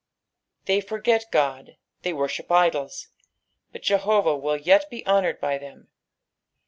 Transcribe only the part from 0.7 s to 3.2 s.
forget Qod, they worship idols,